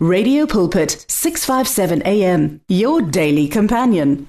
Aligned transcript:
Radio 0.00 0.46
Pulpit 0.46 0.94
657 1.10 2.02
AM 2.06 2.60
your 2.68 3.02
daily 3.02 3.48
companion. 3.50 4.28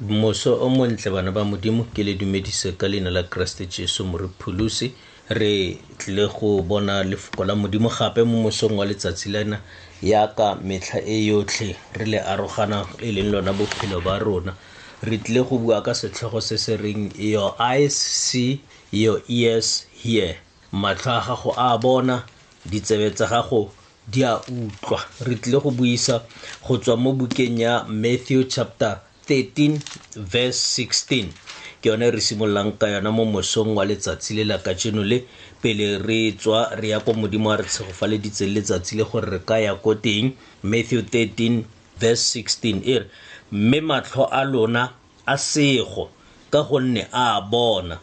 Moso 0.00 0.54
o 0.64 0.68
montle 0.70 1.12
bana 1.12 1.30
ba 1.30 1.44
modimo 1.44 1.84
ke 1.92 2.00
le 2.02 2.14
dumedise 2.16 2.72
ka 2.78 2.86
leina 2.88 3.10
la 3.10 3.22
Kriste 3.24 3.68
Jesu 3.68 4.02
morupulusi 4.06 4.90
re 5.28 5.76
tle 5.98 6.26
go 6.32 6.62
bona 6.62 7.02
lefoko 7.04 7.44
la 7.44 7.54
modimo 7.54 7.90
gape 7.92 8.24
mo 8.24 8.40
mosong 8.48 8.74
wa 8.80 8.86
letsatsi 8.86 9.28
lena 9.30 9.60
ka 10.38 10.54
metlha 10.64 11.02
e 11.06 11.18
yotlhe 11.28 11.76
re 12.00 12.06
le 12.06 12.16
arogana 12.24 12.86
e 12.98 13.12
leng 13.12 13.30
lona 13.30 13.52
bophelo 13.52 14.00
ba 14.00 14.18
rona 14.24 14.56
re 15.02 15.18
tlile 15.18 15.42
go 15.44 15.58
bua 15.58 15.82
ka 15.82 15.90
setlhogo 15.92 16.40
se 16.40 16.56
se 16.56 16.76
reng 16.78 17.12
your 17.20 17.54
eyes 17.60 17.92
see 17.94 18.62
your 18.90 19.20
ears 19.28 19.84
hear 19.92 20.36
matlho 20.72 21.12
a 21.12 21.20
gago 21.28 21.52
a 21.58 21.76
bona 21.78 22.24
ditsebe 22.64 23.12
tsa 23.12 23.26
gago 23.28 23.68
di 24.10 24.22
a 24.26 24.34
utlwa 24.38 24.98
re 25.26 25.34
tlile 25.36 25.58
go 25.62 25.70
buisa 25.70 26.22
go 26.66 26.76
tswa 26.78 26.96
mo 26.96 27.12
bukeng 27.12 27.58
ya 27.60 27.84
matthew 27.86 28.42
chapter 28.44 28.98
13 29.28 29.78
verse 30.18 30.82
16 30.82 31.30
ke 31.80 31.88
yone 31.94 32.10
re 32.10 32.18
simololang 32.20 32.74
ka 32.74 32.90
yona 32.90 33.12
mo 33.14 33.22
mosong 33.24 33.70
wa 33.78 33.86
letsatsi 33.86 34.34
le 34.34 34.44
la 34.44 34.58
kajeno 34.58 35.04
le 35.06 35.22
pele 35.62 36.02
re 36.02 36.34
tswa 36.34 36.74
re 36.74 36.90
ya 36.90 36.98
ko 37.00 37.14
modimo 37.14 37.52
a 37.52 37.56
re 37.56 37.64
tshegofaleditse 37.70 38.50
letsatsi 38.50 38.98
le 38.98 39.06
gore 39.06 39.30
re 39.30 39.40
ka 39.46 39.62
ya 39.62 39.78
ko 39.78 39.94
teng 39.94 40.34
matthew 40.66 41.06
13 41.06 41.62
verse 42.02 42.42
16 42.42 42.82
e 42.82 42.96
re 43.06 43.06
mme 43.54 43.78
matlho 43.80 44.26
a 44.26 44.42
lona 44.44 44.90
a 45.26 45.38
sego 45.38 46.10
ka 46.50 46.66
gonne 46.66 47.06
a 47.14 47.38
bona 47.40 48.00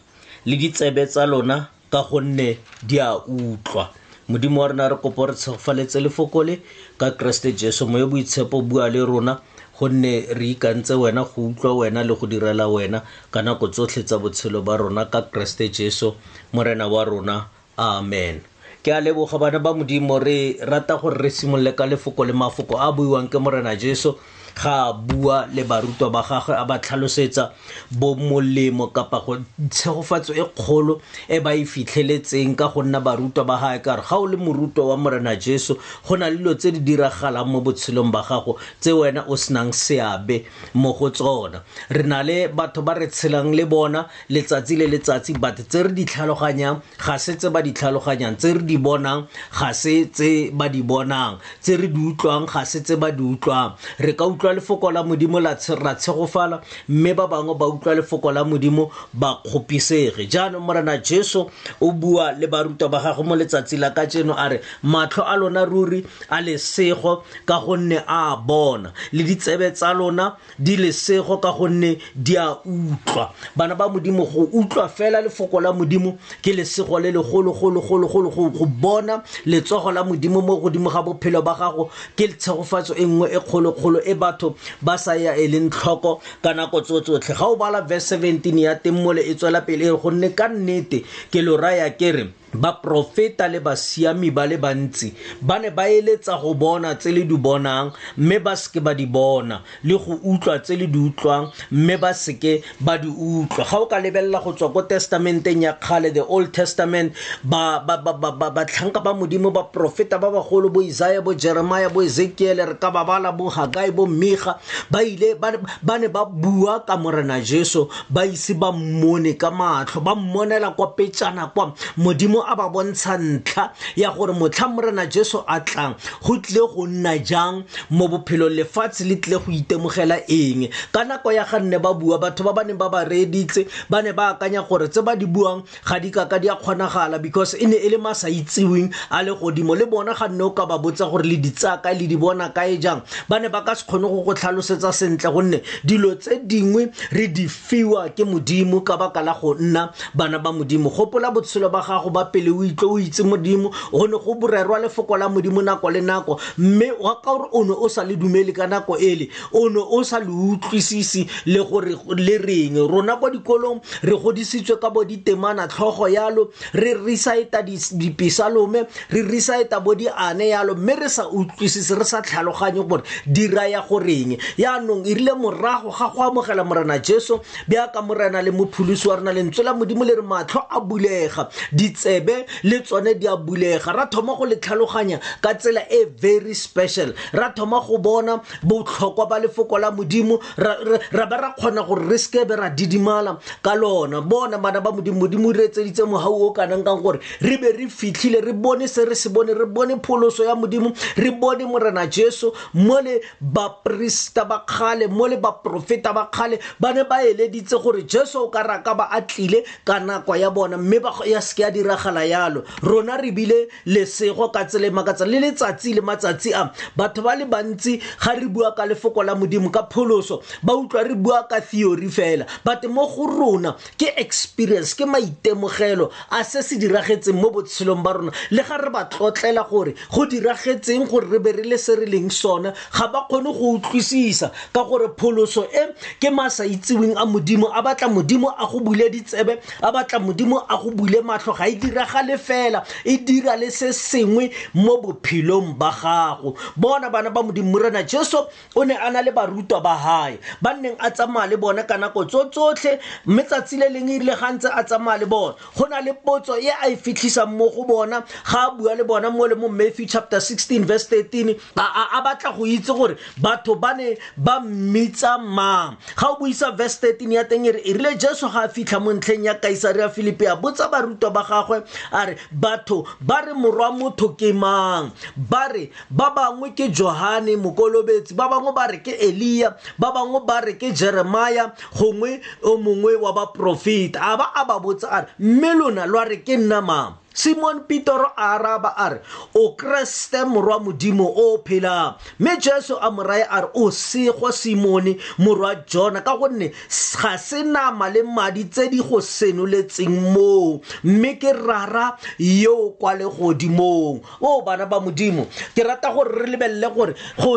le 0.48 0.54
ditsebe 0.56 1.04
tsa 1.04 1.28
lona 1.28 1.68
ka 1.92 2.00
gonne 2.08 2.56
di 2.80 2.96
a 2.96 3.12
utlwa 3.28 3.92
modimo 4.28 4.60
wa 4.60 4.68
rena 4.68 4.88
re 4.92 4.96
kopo 5.00 5.24
re 5.26 5.32
tshegofaletse 5.34 6.00
lefokole 6.04 6.60
ka 7.00 7.10
keresete 7.16 7.52
jesu 7.56 7.86
moye 7.88 8.04
boitshepo 8.06 8.60
bua 8.62 8.88
le 8.92 9.00
rona 9.00 9.40
gonne 9.80 10.28
re 10.32 10.46
ikantse 10.52 10.94
wena 11.00 11.24
go 11.24 11.48
utlwa 11.48 11.72
wena 11.74 12.02
le 12.04 12.12
go 12.14 12.26
direla 12.26 12.68
wena 12.68 13.02
ka 13.30 13.42
nako 13.42 13.68
tsotlhe 13.72 14.02
tsa 14.04 14.18
botshelo 14.20 14.60
ba 14.62 14.76
rona 14.76 15.08
ka 15.08 15.22
keresete 15.32 15.68
jesu 15.72 16.12
morena 16.52 16.88
wa 16.92 17.04
rona 17.08 17.48
amen 17.76 18.44
ke 18.84 18.92
a 18.92 19.00
leboga 19.00 19.38
bana 19.40 19.58
ba 19.64 19.72
modimo 19.72 20.20
re 20.20 20.60
rata 20.60 20.96
gore 21.00 21.16
re 21.18 21.30
simolole 21.32 21.72
ka 21.72 21.86
lefoko 21.88 22.24
le 22.28 22.32
mafoko 22.36 22.76
a 22.76 22.92
buiwang 22.92 23.32
ke 23.32 23.38
morena 23.40 23.72
jesu 23.80 24.12
ga 24.54 24.74
a 24.88 24.92
bua 24.92 25.46
le 25.54 25.62
barutwa 25.64 26.08
ba 26.12 26.22
gagwe 26.28 26.54
a 26.56 26.64
ba 26.64 26.78
tlhalosetsa 26.78 27.52
bo 27.90 28.14
molemo 28.14 28.86
kapa 28.96 29.18
go 29.24 29.32
tshegofatso 29.70 30.32
e 30.34 30.44
kgolo 30.56 30.94
e 31.34 31.38
ba 31.44 31.50
e 31.56 31.64
fitlheletseng 31.64 32.54
ka 32.58 32.66
go 32.72 32.82
nna 32.82 33.00
barutwa 33.00 33.44
ba 33.44 33.56
gae 33.62 33.78
kare 33.82 34.02
ga 34.08 34.16
o 34.16 34.26
le 34.26 34.36
morutwa 34.36 34.84
wa 34.90 34.96
morena 34.96 35.36
jesu 35.36 35.74
go 36.08 36.16
na 36.16 36.28
le 36.30 36.36
dilo 36.38 36.54
tse 36.54 36.70
di 36.72 36.80
diragalang 36.80 37.46
mo 37.46 37.60
botshelong 37.60 38.10
ba 38.10 38.22
gago 38.28 38.58
tse 38.80 38.92
wena 38.92 39.24
o 39.28 39.36
senang 39.36 39.72
seabe 39.72 40.44
mo 40.74 40.92
go 40.92 41.10
tsona 41.10 41.62
re 41.90 42.02
na 42.02 42.22
le 42.22 42.48
batho 42.48 42.82
ba 42.82 42.92
re 42.94 43.06
tshelang 43.08 43.52
le 43.54 43.64
bona 43.66 44.06
letsatsi 44.30 44.76
le 44.76 44.86
letsatsi 44.86 45.32
but 45.38 45.56
tse 45.68 45.82
re 45.82 45.92
di 45.92 46.04
tlhaloganyang 46.04 46.80
ga 47.04 47.16
se 47.18 47.36
tse 47.36 47.48
ba 47.50 47.60
di 47.62 47.72
tlhaloganyang 47.72 48.36
tse 48.36 48.52
re 48.54 48.62
di 48.62 48.76
bonang 48.78 49.26
ga 49.58 49.70
se 49.72 50.06
tse 50.14 50.30
ba 50.52 50.68
di 50.68 50.82
bonang 50.82 51.34
tse 51.62 51.76
re 51.76 51.88
di 51.88 52.00
utlwang 52.10 52.46
ga 52.46 52.64
se 52.64 52.80
tse 52.82 52.96
ba 52.96 53.10
di 53.10 53.22
utlwang 53.22 53.76
re 53.98 54.12
ka 54.12 54.24
utlwa 54.38 54.52
lefoko 54.54 54.90
la 54.90 55.02
modimo 55.02 55.38
ra 55.40 55.54
tshegofala 55.94 56.62
mme 56.88 57.14
ba 57.14 57.26
bangwe 57.26 57.54
ba 57.54 57.66
utlwa 57.66 57.94
lefoko 57.94 58.32
la 58.32 58.44
modimo 58.44 58.90
ba 59.12 59.34
kgopisege 59.42 60.26
jaanong 60.26 60.62
morana 60.64 60.96
jesu 60.98 61.46
o 61.80 61.92
bua 61.92 62.32
le 62.32 62.46
barutwa 62.46 62.88
ba 62.88 63.00
gagwe 63.02 63.24
mo 63.24 63.36
letsatsi 63.36 63.76
la 63.76 63.90
ka 63.90 64.06
jeno 64.06 64.34
a 64.38 64.48
re 64.48 64.60
matlho 64.82 65.24
a 65.26 65.36
lona 65.36 65.64
ruri 65.64 66.04
a 66.30 66.40
lesego 66.40 67.22
ka 67.46 67.58
gonne 67.60 68.00
a 68.06 68.36
bona 68.36 68.92
le 69.12 69.22
ditsebe 69.24 69.72
tsa 69.74 69.92
lona 69.94 70.36
di 70.58 70.76
lesego 70.76 71.38
ka 71.38 71.50
gonne 71.52 71.98
di 72.14 72.36
a 72.36 72.56
utlwa 72.64 73.32
bana 73.56 73.74
ba 73.74 73.88
modimo 73.88 74.24
go 74.24 74.48
utlwa 74.52 74.88
fela 74.88 75.20
lefoko 75.20 75.60
la 75.60 75.72
modimo 75.72 76.16
ke 76.42 76.52
lesego 76.54 76.98
le 76.98 77.10
legologologologolo 77.10 78.28
go 78.30 78.66
bona 78.66 79.22
letsogo 79.46 79.90
la 79.92 80.04
modimo 80.04 80.40
mo 80.40 80.56
godimo 80.60 80.90
ga 80.90 81.02
bophelo 81.02 81.42
ba 81.42 81.54
gago 81.58 81.90
ke 82.16 82.28
tshegofatso 82.28 82.94
e 82.94 83.06
nngwe 83.06 83.28
e 83.34 83.38
kgolokgolo 83.40 84.00
e 84.04 84.14
ba 84.14 84.27
batho 84.28 84.54
ba 84.84 84.98
sa 85.00 85.16
ya 85.16 85.32
e 85.34 85.48
leng 85.48 85.70
tlhoko 85.72 86.20
ka 86.44 86.52
nako 86.52 86.80
tsotsotlhe 86.84 87.32
ga 87.36 87.44
o 87.48 87.56
bala 87.56 87.80
verse 87.86 88.16
17 88.20 88.60
ya 88.66 88.76
teng 88.76 89.00
mole 89.02 89.22
e 89.24 89.34
tswela 89.34 89.60
pele 89.64 89.88
e 89.88 89.94
gonne 89.96 90.28
ka 90.38 90.46
nnete 90.52 90.98
ke 91.32 91.40
loraya 91.42 91.88
ke 91.96 92.08
re 92.12 92.24
baprofeta 92.54 93.48
le 93.48 93.60
basiami 93.60 94.30
ba 94.30 94.46
le 94.48 94.56
bantsi 94.58 95.12
ba 95.40 95.58
ne 95.60 95.68
ba 95.70 95.88
eletsa 95.90 96.38
go 96.40 96.54
bona 96.54 96.94
tse 96.94 97.12
le 97.12 97.22
di 97.28 97.36
bonang 97.36 97.92
mme 98.16 98.40
ba 98.40 98.56
seke 98.56 98.80
ba 98.80 98.94
di 98.94 99.04
bona 99.06 99.60
le 99.84 99.94
go 99.98 100.16
utlwa 100.24 100.58
tse 100.58 100.76
le 100.76 100.86
di 100.88 100.98
utlwang 100.98 101.48
mme 101.70 101.96
ba 102.00 102.12
seke 102.14 102.64
ba 102.80 102.96
di 102.98 103.08
utlwa 103.08 103.64
ga 103.68 103.76
o 103.78 103.86
ka 103.86 103.98
lebelela 104.00 104.40
go 104.40 104.52
tswa 104.56 104.72
ko 104.72 104.82
testamenteng 104.82 105.62
ya 105.62 105.76
kgale 105.76 106.12
the 106.14 106.24
old 106.24 106.48
testament 106.52 107.12
batlhanka 107.44 109.00
ba 109.02 109.12
modimo 109.12 109.52
baprofeta 109.52 110.16
ba 110.16 110.30
bagolo 110.32 110.72
bo 110.72 110.80
isaya 110.80 111.20
bo 111.20 111.34
jeremia 111.36 111.92
bo 111.92 112.00
ezekiele 112.00 112.64
re 112.64 112.74
ka 112.80 112.88
ba 112.90 113.04
bala 113.04 113.28
bo 113.32 113.48
hagai 113.52 113.92
bo 113.92 114.06
mmega 114.08 114.56
ba 114.90 115.04
ile 115.04 115.36
ba 115.36 115.98
ne 116.00 116.08
ba 116.08 116.24
bua 116.24 116.80
ka 116.80 116.96
morena 116.96 117.40
jesu 117.44 117.88
ba 118.08 118.24
ise 118.24 118.54
ba 118.56 118.72
mmone 118.72 119.36
ka 119.36 119.50
matlho 119.52 120.00
ba 120.00 120.14
mmonela 120.16 120.70
kwa 120.72 120.96
petsana 120.96 121.52
kwa 121.52 121.72
modimo 121.96 122.37
modimo 122.38 122.44
a 122.46 122.54
ba 122.56 122.68
bontsha 122.70 123.18
ntlha 123.18 123.72
ya 123.96 124.10
gore 124.12 124.32
motlha 124.32 124.68
morena 124.72 125.06
jesu 125.06 125.44
a 125.46 125.60
tlang 125.60 125.94
go 126.22 126.36
tlile 126.38 126.66
go 126.74 126.86
nna 126.86 127.18
jang 127.24 127.64
mo 127.90 128.08
bophelo 128.08 128.48
lefatshe 128.48 129.04
le 129.04 129.16
tlile 129.16 129.38
go 129.40 129.52
itemogela 129.52 130.20
eng 130.28 130.68
ka 130.92 131.04
nako 131.04 131.32
ya 131.32 131.44
ga 131.44 131.58
nne 131.58 131.78
ba 131.78 131.94
bua 131.94 132.18
batho 132.18 132.44
ba 132.44 132.52
ba 132.52 132.64
neng 132.64 132.76
ba 132.78 132.88
ba 132.88 133.04
reeditse 133.04 133.66
ba 133.90 134.02
ne 134.02 134.12
ba 134.12 134.28
akanya 134.34 134.62
gore 134.68 134.88
tse 134.88 135.02
ba 135.02 135.16
di 135.16 135.26
buang 135.26 135.62
ga 135.84 135.98
di 135.98 136.10
kaka 136.10 136.38
di 136.38 136.48
a 136.48 136.56
kgonagala 136.56 137.20
because 137.20 137.54
e 137.54 137.66
ne 137.66 137.76
e 137.76 137.88
le 137.88 137.98
masa 137.98 138.28
itseweng 138.28 138.90
a 139.10 139.22
le 139.22 139.34
godimo 139.34 139.74
le 139.76 139.86
bona 139.86 140.14
ga 140.14 140.28
nne 140.28 140.42
o 140.44 140.50
ka 140.50 140.66
ba 140.66 140.78
botsa 140.78 141.10
gore 141.10 141.24
le 141.24 141.36
di 141.36 141.50
tsaya 141.50 141.78
kae 141.82 141.94
le 141.94 142.06
di 142.06 142.16
bona 142.16 142.50
kae 142.54 142.78
jang 142.78 143.02
ba 143.28 143.38
ne 143.40 143.48
ba 143.48 143.62
ka 143.64 143.74
se 143.74 143.84
kgone 143.84 144.08
go 144.08 144.22
go 144.22 144.34
tlhalosetsa 144.34 144.92
sentle 144.92 145.32
gonne 145.32 145.62
dilo 145.84 146.14
tse 146.14 146.40
dingwe 146.46 146.90
re 147.12 147.26
di 147.28 147.48
fiwa 147.48 148.08
ke 148.10 148.24
modimo 148.24 148.80
ka 148.84 148.96
baka 148.96 149.22
la 149.22 149.34
go 149.34 149.54
nna 149.54 149.90
bana 150.14 150.38
ba 150.38 150.52
modimo 150.52 150.90
gopola 150.90 151.30
botshelo 151.32 151.70
ba 151.70 151.82
gago 151.82 152.10
ba 152.10 152.27
pele 152.32 152.50
o 152.52 152.62
itlo 152.64 152.92
o 152.96 152.96
itse 153.00 153.22
modimo 153.24 153.72
go 153.92 154.06
ne 154.06 154.16
go 154.18 154.34
borerwa 154.34 154.78
lefoko 154.78 155.16
la 155.18 155.28
modimo 155.28 155.62
nako 155.62 155.90
le 155.90 156.00
nako 156.00 156.38
mme 156.58 156.92
wa 157.00 157.16
ka 157.22 157.34
gore 157.36 157.48
o 157.52 157.64
ne 157.64 157.72
o 157.72 157.88
sa 157.88 158.04
le 158.04 158.16
dumele 158.16 158.52
ka 158.52 158.66
nako 158.66 158.96
ele 158.96 159.28
o 159.52 159.68
ne 159.68 159.80
o 159.80 160.02
sa 160.04 160.18
le 160.20 160.26
utlwisise 160.28 161.26
le 161.46 161.60
gore 161.64 161.96
le 162.16 162.38
reng 162.38 162.76
rona 162.86 163.16
kwa 163.16 163.30
dikolong 163.30 163.80
re 164.02 164.12
godisitswe 164.16 164.76
ka 164.80 164.90
bo 164.90 165.04
ditemana 165.04 165.68
tlhogo 165.68 166.08
yalo 166.08 166.50
re 166.72 166.94
resaeta 166.94 167.62
dipisalome 167.62 168.86
re 169.10 169.22
resaeta 169.22 169.80
bo 169.80 169.94
diane 169.94 170.48
yalo 170.52 170.74
mme 170.74 170.94
re 171.04 171.08
sa 171.08 171.28
utlwisise 171.28 171.94
re 171.94 172.04
sa 172.04 172.22
tlhaloganye 172.22 172.84
gore 172.84 173.02
di 173.26 173.48
raya 173.48 173.82
goreng 173.88 174.38
yaanong 174.58 175.06
e 175.06 175.14
rile 175.14 175.32
morago 175.34 175.90
ga 175.98 176.08
go 176.12 176.22
amogela 176.22 176.64
morena 176.64 176.98
jesu 176.98 177.40
bjaka 177.68 178.02
morena 178.02 178.42
le 178.42 178.50
mopholosi 178.50 179.08
wa 179.08 179.16
rena 179.16 179.32
lentswe 179.32 179.64
la 179.64 179.74
modimo 179.74 180.04
le 180.04 180.14
re 180.14 180.22
matlho 180.22 180.62
a 180.70 180.80
bulega 180.80 181.48
ditsela 181.72 182.17
ditsebe 182.20 182.46
le 182.64 182.78
tsone 182.82 183.14
di 183.18 183.26
a 183.26 183.36
bulega 183.36 183.92
ra 183.92 184.06
thoma 184.06 184.34
go 184.36 184.44
le 184.44 184.56
tlhaloganya 184.56 185.20
ka 185.40 185.54
tsela 185.54 185.80
e 185.90 186.06
very 186.18 186.54
special 186.54 187.12
ra 187.32 187.50
thoma 187.52 187.80
go 187.86 187.98
bona 187.98 188.40
botlhokwa 188.62 189.26
ba 189.28 189.38
lefoko 189.40 189.78
la 189.78 189.90
modimo 189.90 190.38
ra 190.56 191.26
ba 191.26 191.36
ra 191.36 191.54
kgona 191.58 191.82
gore 191.82 192.08
re 192.08 192.18
sekebe 192.18 192.56
ra 192.56 192.68
didimala 192.70 193.38
ka 193.62 193.74
lona 193.74 194.20
bona 194.20 194.58
bana 194.58 194.80
ba 194.80 194.90
modimo 194.92 195.20
modimo 195.20 195.52
re 195.52 195.64
etseditse 195.66 196.02
mogau 196.06 196.46
o 196.48 196.50
kanang 196.52 196.84
kang 196.84 197.02
gore 197.02 197.20
re 197.40 197.56
be 197.58 197.72
re 197.72 197.88
fitlhile 197.88 198.40
re 198.44 198.52
bone 198.52 198.86
se 198.88 199.04
re 199.04 199.14
se 199.14 199.28
bone 199.28 199.54
re 199.54 199.66
bone 199.66 199.96
pholoso 200.02 200.44
ya 200.44 200.54
modimo 200.54 200.92
re 201.16 201.30
bone 201.30 201.64
morena 201.66 202.06
jesu 202.06 202.52
mo 202.74 203.00
le 203.02 203.20
baporista 203.40 204.44
ba 204.44 204.60
kgale 204.66 205.06
mo 205.08 205.26
le 205.28 205.36
baporofeta 205.36 206.12
ba 206.12 206.26
kgale 206.32 206.58
ba 206.80 206.92
ne 206.92 207.04
ba 207.04 207.22
eleditse 207.24 207.76
gore 207.82 208.02
jesu 208.06 208.38
o 208.42 208.48
ka 208.48 208.62
raka 208.62 208.94
ba 208.94 209.08
a 209.10 209.20
tlile 209.22 209.64
ka 209.84 209.98
nako 210.00 210.36
ya 210.36 210.50
bona 210.50 210.76
mme 210.78 211.00
ya 211.26 211.40
seke 211.42 211.62
ya 211.62 211.70
diraga 211.70 212.07
diragala 212.08 212.26
yalo 212.28 212.64
rona 212.82 213.16
re 213.20 213.30
bile 213.30 213.68
lesego 213.86 214.48
ka 214.52 214.64
tsela 214.64 214.86
e 214.88 214.90
makatsa 214.90 215.26
le 215.26 215.40
letsatsi 215.40 215.94
le 215.94 216.00
matsatsi 216.00 216.52
a 216.54 216.72
batho 216.96 217.22
ba 217.22 217.34
le 217.36 217.44
bantsi 217.46 217.98
ga 218.22 218.32
re 218.34 218.46
bua 218.48 218.74
ka 218.74 218.84
lefoko 218.86 219.22
la 219.24 219.34
modimo 219.34 219.70
ka 219.70 219.86
pholoso 219.90 220.42
ba 220.62 220.74
utlwa 220.74 221.02
re 221.02 221.14
bua 221.14 221.46
ka 221.48 221.60
theory 221.60 222.08
fela 222.10 222.46
but 222.64 222.82
mo 222.88 223.06
go 223.06 223.26
rona 223.26 223.76
ke 223.96 224.08
experience 224.16 224.94
ke 224.94 225.04
maitemogelo 225.06 226.10
a 226.30 226.44
se 226.44 226.62
se 226.62 226.76
diragetseng 226.78 227.36
mo 227.40 227.50
botshelong 227.50 228.02
ba 228.02 228.12
rona 228.12 228.32
le 228.50 228.62
ga 228.62 228.76
re 228.78 228.90
ba 228.90 229.04
tlotlela 229.04 229.66
gore 229.68 229.94
go 230.12 230.26
diragetseng 230.26 231.08
gore 231.08 231.26
re 231.28 231.38
be 231.38 231.52
re 231.52 231.62
le 231.64 231.78
se 231.78 231.94
re 231.96 232.06
leng 232.06 232.30
sona 232.30 232.72
ga 232.92 233.06
ba 233.08 233.24
kgone 233.28 233.52
go 233.52 233.72
utlwisisa 233.76 234.50
ka 234.72 234.84
gore 234.84 235.08
pholoso 235.16 235.66
e 235.72 235.92
ke 236.20 236.30
masa 236.30 236.64
itseweng 236.66 237.16
a 237.16 237.26
modimo 237.26 237.70
a 237.74 237.82
batla 237.82 238.08
modimo 238.08 238.48
a 238.58 238.66
go 238.66 238.80
bule 238.80 239.08
ditsebe 239.10 239.58
a 239.82 239.92
batla 239.92 240.18
modimo 240.18 240.64
a 240.68 240.76
go 240.76 240.90
bule 240.90 241.20
matlho 241.24 241.54
ga 241.56 241.66
e 241.68 241.74
dira 241.76 241.97
diragale 241.98 242.38
fela 242.38 242.84
e 243.04 243.18
dira 243.18 243.56
le 243.56 243.70
se 243.70 243.92
sengwe 243.92 244.50
mo 244.74 245.00
bophelong 245.00 245.76
ba 245.78 245.90
gago 245.90 246.56
bona 246.76 247.10
bana 247.10 247.30
ba 247.30 247.42
modimorena 247.42 248.02
jesu 248.02 248.36
o 248.74 248.82
ne 248.82 248.94
a 248.96 249.10
na 249.10 249.20
le 249.22 249.32
barutwa 249.32 249.80
ba 249.82 249.96
gae 249.96 250.38
ba 250.62 250.74
nneng 250.74 250.96
a 250.98 251.10
tsamaya 251.10 251.48
le 251.50 251.56
bona 251.56 251.82
ka 251.84 251.96
nako 251.96 252.24
tso 252.24 252.44
tsotlhe 252.50 252.98
mme 253.26 253.42
tsatsi 253.42 253.76
le 253.76 253.88
leng 253.88 254.08
erile 254.08 254.36
ga 254.38 254.52
ntse 254.52 254.68
a 254.70 254.82
tsamaya 254.84 255.18
le 255.18 255.26
bona 255.26 255.54
go 255.76 255.86
na 255.88 256.00
le 256.00 256.12
potso 256.24 256.54
e 256.56 256.70
a 256.70 256.88
e 256.88 256.96
fitlhisang 256.96 257.50
mo 257.56 257.68
go 257.70 257.84
bona 257.84 258.22
ga 258.50 258.66
a 258.66 258.70
bua 258.70 258.94
le 258.94 259.04
bona 259.04 259.30
mo 259.30 259.46
le 259.46 259.54
mo 259.54 259.68
matthew 259.68 260.06
chapter 260.06 260.40
16 260.40 260.84
verse 260.84 261.06
13 261.08 261.56
a 261.76 262.20
batla 262.22 262.52
go 262.56 262.64
itse 262.66 262.90
gore 262.94 263.16
batho 263.40 263.74
ba 263.74 263.94
ne 263.94 264.16
ba 264.36 264.60
mmitsa 264.60 265.38
mang 265.38 265.96
ga 266.16 266.28
o 266.30 266.36
buisa 266.38 266.70
verse 266.72 266.98
13 267.00 267.32
ya 267.32 267.44
teng 267.44 267.66
e, 267.66 267.70
e 267.72 267.92
rile 267.96 268.16
jesu 268.16 268.48
ga 268.48 268.62
a 268.66 268.68
fitlha 268.68 268.98
mo 269.00 269.12
ntlheng 269.12 269.44
ya 269.44 269.54
kaisari 269.54 270.00
ya 270.00 270.08
filipi 270.10 270.46
a 270.46 270.56
botsa 270.56 270.88
barutwa 270.88 271.30
ba 271.30 271.42
gagwe 271.44 271.82
a 272.12 272.26
re 272.26 272.34
batho 272.52 273.04
ba 273.20 273.42
re 273.46 273.52
morwa 273.52 273.90
motho 273.92 274.34
ke 274.36 274.52
mang 274.52 275.12
ba 275.36 275.68
re 275.72 275.90
ba 276.10 276.32
bangwe 276.36 276.72
ke 276.76 276.88
johane 276.92 277.56
mokolobetsi 277.56 278.34
ba 278.34 278.48
bangwe 278.48 278.72
ba 278.74 278.86
re 278.90 278.98
ke 279.02 279.12
eliya 279.16 279.76
ba 279.98 280.12
bangwe 280.12 280.40
ba 280.46 280.60
re 280.60 280.74
ke 280.78 280.92
jeremaya 280.92 281.72
gongwe 281.96 282.40
o 282.62 282.76
mongwe 282.78 283.16
wa 283.20 283.32
baporofeta 283.32 284.20
a 284.20 284.36
ba 284.36 284.52
a 284.54 284.64
ba 284.64 284.78
botsa 284.80 285.06
a 285.08 285.18
re 285.22 285.28
mme 285.38 285.74
lona 285.74 286.06
lwa 286.06 286.24
re 286.24 286.40
ke 286.44 286.56
nna 286.56 286.80
mang 286.80 287.16
simon 287.38 287.80
petero 287.86 288.32
a 288.36 288.54
araba 288.58 288.94
a 288.98 289.10
re 289.10 289.18
o 289.54 289.74
kreste 289.78 290.42
morwa 290.44 290.80
modimo 290.82 291.24
o 291.26 291.62
phelang 291.64 292.16
mme 292.40 292.56
jesu 292.58 292.96
a 293.00 293.10
mo 293.10 293.22
raya 293.22 293.46
a 293.50 293.60
re 293.62 293.68
o 293.74 293.90
sego 293.90 294.50
simone 294.50 295.14
morwa 295.38 295.74
jona 295.86 296.20
ka 296.22 296.36
gonne 296.36 296.70
ga 297.12 297.36
se 297.38 297.62
nama 297.62 298.10
le 298.10 298.22
madi 298.24 298.64
tse 298.64 298.90
di 298.90 298.98
go 298.98 299.20
senoletseng 299.20 300.32
moo 300.34 300.80
mme 301.04 301.38
ke 301.38 301.52
rara 301.54 302.18
yo 302.38 302.90
kwa 302.98 303.14
legodimong 303.14 304.18
o 304.42 304.62
bana 304.66 304.86
ba 304.86 304.98
modimo 305.00 305.46
ke 305.76 305.82
rata 305.86 306.10
gore 306.12 306.42
re 306.42 306.46
lebelele 306.50 306.90
gore 306.92 307.14
go 307.38 307.54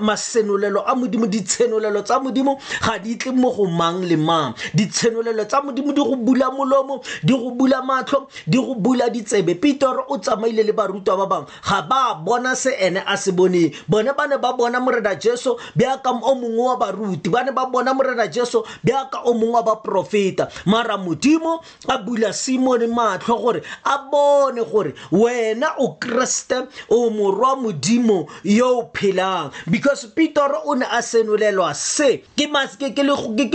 masenolelo 0.00 0.82
a 0.88 0.94
modimo 0.96 1.26
ditshenolelo 1.26 2.02
tsa 2.04 2.18
modimo 2.20 2.56
ga 2.86 2.96
di 2.98 3.16
tle 3.20 3.32
mo 3.36 3.52
go 3.52 3.66
mang 3.68 4.00
le 4.02 4.16
mang 4.16 4.54
ditshenolelo 4.74 5.44
tsa 5.44 5.60
modimo 5.60 5.92
di 5.92 6.00
go 6.00 6.16
bula 6.16 6.48
molomo 6.50 7.02
di 7.22 7.34
go 7.36 7.50
bula 7.52 7.82
matlho 7.84 8.28
di 8.46 8.56
go 8.60 8.74
bula 8.74 9.08
ditsebe 9.10 9.54
peter 9.58 10.04
o 10.08 10.18
tsamaile 10.18 10.62
le 10.62 10.72
barutwa 10.72 11.16
ba 11.16 11.26
bangwe 11.26 11.50
ga 11.64 11.82
ba 11.82 12.14
bona 12.24 12.54
se 12.54 12.70
ene 12.78 13.00
a 13.06 13.16
se 13.16 13.32
boneng 13.32 13.72
bone 13.88 14.12
ba 14.16 14.26
ne 14.28 14.36
ba 14.38 14.52
bona 14.54 14.78
morena 14.80 15.14
jesu 15.14 15.56
bjaka 15.74 16.10
o 16.22 16.34
mongwe 16.34 16.64
wa 16.64 16.76
baruti 16.76 17.30
ba 17.30 17.42
ne 17.44 17.52
ba 17.52 17.66
bona 17.66 17.92
morena 17.94 18.26
jesu 18.28 18.62
bjaka 18.84 19.24
o 19.26 19.34
mongwe 19.34 19.54
wa 19.54 19.62
baporofeta 19.62 20.48
mara 20.66 20.96
modimo 20.96 21.60
a 21.88 21.98
bula 21.98 22.32
simone 22.32 22.86
matlho 22.86 23.38
gore 23.40 23.62
a 23.84 23.98
bone 24.10 24.62
gore 24.64 24.94
wena 25.12 25.74
o 25.78 25.96
kreste 25.98 26.66
o 26.88 27.10
morwa 27.10 27.56
modimo 27.56 28.28
yo 28.44 28.78
o 28.78 28.90
phelang 28.92 29.50
because 29.70 30.06
peter 30.14 30.48
o 30.64 30.74
ne 30.74 30.84
a 30.90 31.02
senolelwa 31.02 31.74
se 31.74 32.22
ke 32.36 32.46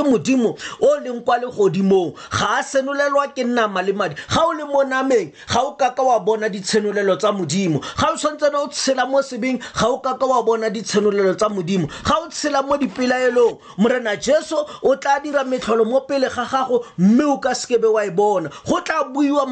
modimo 0.03 0.57
o 0.81 0.99
leng 1.03 1.23
kwa 1.23 1.37
legodimong 1.37 2.13
ga 2.31 2.59
a 2.59 2.63
senolelwa 2.63 3.33
ke 3.33 3.43
nama 3.43 3.81
le 3.81 3.93
madi 3.93 4.15
ga 4.15 4.43
o 4.45 4.51
le 4.53 4.64
le 4.65 4.71
mo 4.71 4.83
nameng 4.83 5.31
ga 5.47 5.59
o 5.61 5.73
kaka 5.75 6.03
wa 6.03 6.19
bona 6.19 6.49
ditshenolelo 6.49 7.17
tsa 7.17 7.31
modimo 7.31 7.79
ga 7.81 8.11
o 8.11 8.15
santsene 8.17 8.55
o 8.55 8.67
tshela 8.67 9.05
mo 9.09 9.19
sebeng 9.21 9.57
ga 9.59 9.87
o 9.87 9.99
kaka 9.99 10.25
wa 10.25 10.41
bona 10.43 10.69
ditshenolelo 10.69 11.35
tsa 11.35 11.49
modimo 11.49 11.87
ga 11.87 12.15
o 12.19 12.27
tshela 12.29 12.61
mo 12.63 12.77
dipelaelong 12.77 13.57
morena 13.77 14.15
jesu 14.17 14.55
o 14.83 14.95
tla 14.97 15.19
dira 15.23 15.43
metlholo 15.43 15.85
mo 15.85 16.01
pele 16.01 16.27
ga 16.29 16.45
gago 16.45 16.85
mme 16.97 17.23
o 17.23 17.37
ka 17.39 17.53
sekebe 17.53 17.87
wa 17.87 18.05
e 18.05 18.09
bona 18.09 18.49
go 18.67 18.79
tla 18.81 19.03
buiwa 19.03 19.45